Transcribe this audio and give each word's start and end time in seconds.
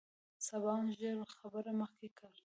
سباوون 0.47 0.87
ژر 0.97 1.17
خبره 1.37 1.71
مخکې 1.81 2.07
کړه. 2.17 2.31